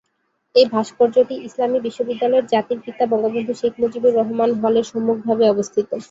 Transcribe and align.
এই 0.55 0.65
ভাস্কর্যটি 0.73 1.35
ইসলামী 1.47 1.79
বিশ্ববিদ্যালয়ের 1.79 2.49
জাতির 2.53 2.79
পিতা 2.85 3.03
বঙ্গবন্ধু 3.11 3.53
শেখ 3.53 3.73
মুজিবুর 3.81 4.17
রহমান 4.19 4.49
হলের 4.61 4.85
সম্মুখভাগে 4.91 5.45
অবস্থিত। 5.47 5.89